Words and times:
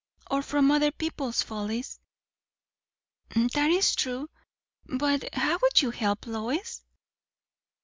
"Or 0.31 0.41
from 0.41 0.71
other 0.71 0.89
people's 0.91 1.43
follies." 1.43 1.99
"That 3.35 3.69
is 3.69 3.93
true. 3.95 4.31
But 4.87 5.31
how 5.35 5.59
would 5.61 5.83
you 5.83 5.91
help, 5.91 6.25
Lois?" 6.25 6.81